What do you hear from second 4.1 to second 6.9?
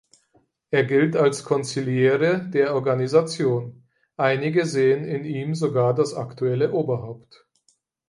Einige sehen in ihm sogar das aktuelle